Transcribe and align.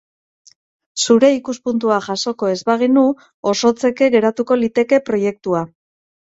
Zure 1.01 1.27
ikuspuntua 1.39 1.99
jasoko 2.05 2.49
ez 2.53 2.57
bagenu, 2.71 3.03
osotzeke 3.53 4.09
geratuko 4.17 4.59
liteke 4.63 5.01
proiektua. 5.13 5.63